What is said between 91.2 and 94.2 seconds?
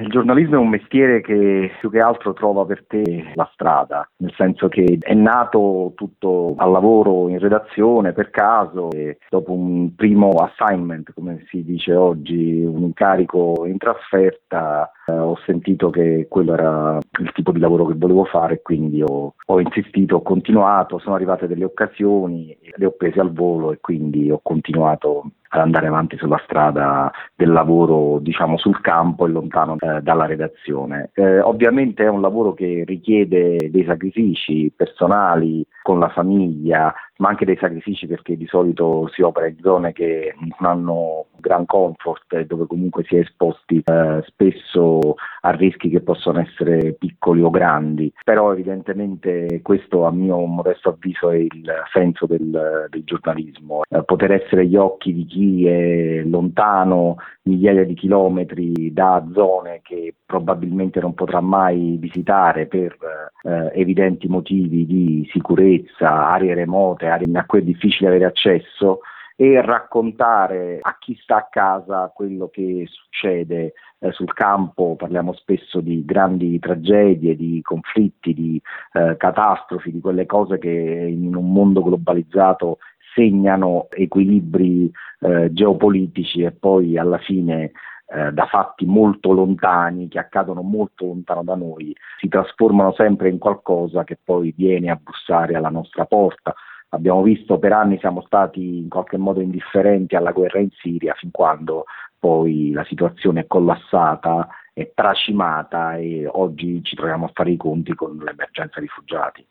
da noi, si trasformano sempre in qualcosa che